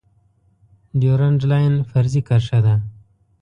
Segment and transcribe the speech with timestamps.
[0.99, 2.75] ډیورنډ لاین فرضي کرښه ده